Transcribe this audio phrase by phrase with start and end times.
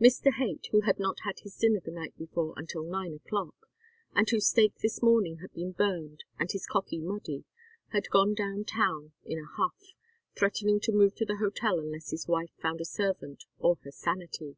[0.00, 0.32] Mr.
[0.32, 3.54] Haight, who had not had his dinner the night before until nine o'clock,
[4.14, 7.44] and whose steak this morning had been burned and his coffee muddy,
[7.88, 9.92] had gone down town in a huff,
[10.34, 14.56] threatening to move to the hotel unless his wife found a servant or her sanity.